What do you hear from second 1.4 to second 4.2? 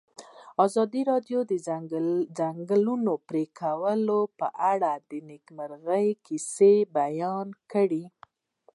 د د ځنګلونو پرېکول